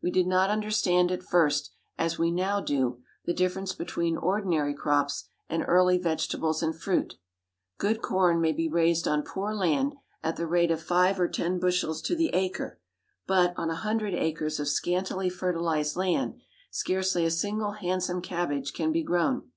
We 0.00 0.12
did 0.12 0.28
not 0.28 0.50
understand 0.50 1.10
at 1.10 1.24
first, 1.24 1.72
as 1.98 2.16
we 2.16 2.30
now 2.30 2.60
do, 2.60 3.02
the 3.24 3.34
difference 3.34 3.74
between 3.74 4.16
ordinary 4.16 4.72
crops 4.72 5.24
and 5.48 5.64
early 5.66 5.98
vegetables 5.98 6.62
and 6.62 6.80
fruits. 6.80 7.16
Good 7.78 8.00
corn 8.00 8.40
may 8.40 8.52
be 8.52 8.68
raised 8.68 9.08
on 9.08 9.24
poor 9.24 9.52
land 9.52 9.96
at 10.22 10.36
the 10.36 10.46
rate 10.46 10.70
of 10.70 10.80
five 10.80 11.18
or 11.18 11.26
ten 11.26 11.58
bushels 11.58 12.02
to 12.02 12.14
the 12.14 12.30
acre; 12.34 12.78
but, 13.26 13.52
on 13.56 13.68
a 13.68 13.74
hundred 13.74 14.14
acres 14.14 14.60
of 14.60 14.68
scantily 14.68 15.28
fertilized 15.28 15.96
land, 15.96 16.36
scarcely 16.70 17.24
a 17.24 17.30
single 17.32 17.72
handsome 17.72 18.22
cabbage 18.22 18.74
can 18.74 18.92
be 18.92 19.02
grown. 19.02 19.50